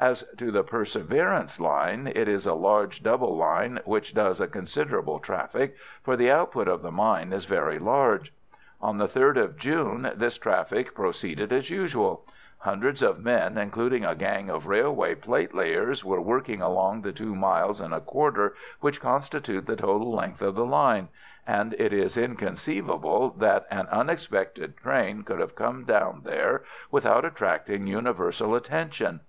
[0.00, 5.20] As to the Perseverance line, it is a large double line, which does a considerable
[5.20, 8.32] traffic, for the output of the mine is very large.
[8.82, 12.24] On the 3rd of June this traffic proceeded as usual;
[12.58, 17.80] hundreds of men, including a gang of railway platelayers, were working along the two miles
[17.80, 21.06] and a quarter which constitute the total length of the line,
[21.46, 27.86] and it is inconceivable that an unexpected train could have come down there without attracting
[27.86, 29.20] universal attention.